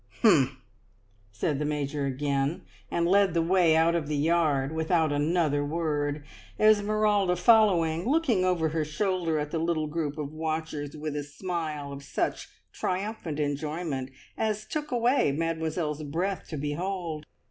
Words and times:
"Humph," 0.23 0.55
said 1.31 1.59
the 1.59 1.63
Major 1.65 2.07
again, 2.07 2.63
and 2.89 3.05
led 3.07 3.35
the 3.35 3.41
way 3.43 3.75
out 3.75 3.93
of 3.93 4.07
the 4.07 4.17
yard 4.17 4.71
without 4.71 5.11
another 5.11 5.63
word, 5.63 6.23
Esmeralda 6.59 7.35
following, 7.35 8.09
looking 8.09 8.43
over 8.43 8.69
her 8.69 8.83
shoulder 8.83 9.37
at 9.37 9.51
the 9.51 9.59
little 9.59 9.85
group 9.85 10.17
of 10.17 10.33
watchers 10.33 10.97
with 10.97 11.15
a 11.15 11.23
smile 11.23 11.93
of 11.93 12.01
such 12.01 12.49
triumphant 12.73 13.39
enjoyment 13.39 14.09
as 14.39 14.65
took 14.65 14.89
away 14.89 15.31
Mademoiselle's 15.31 16.01
breath 16.01 16.47
to 16.47 16.57
behold. 16.57 17.27